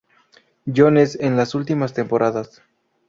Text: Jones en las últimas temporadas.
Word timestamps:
Jones 0.65 1.15
en 1.21 1.37
las 1.37 1.53
últimas 1.53 1.93
temporadas. 1.93 2.63